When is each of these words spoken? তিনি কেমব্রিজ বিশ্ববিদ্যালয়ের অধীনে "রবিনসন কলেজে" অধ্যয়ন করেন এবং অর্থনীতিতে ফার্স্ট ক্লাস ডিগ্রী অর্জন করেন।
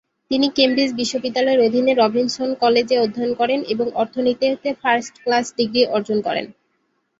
তিনি 0.31 0.47
কেমব্রিজ 0.57 0.91
বিশ্ববিদ্যালয়ের 0.95 1.63
অধীনে 1.63 1.93
"রবিনসন 1.95 2.49
কলেজে" 2.61 2.95
অধ্যয়ন 2.99 3.31
করেন 3.39 3.59
এবং 3.73 3.87
অর্থনীতিতে 4.01 4.69
ফার্স্ট 4.81 5.13
ক্লাস 5.23 5.45
ডিগ্রী 5.57 5.81
অর্জন 5.95 6.17
করেন। 6.27 6.45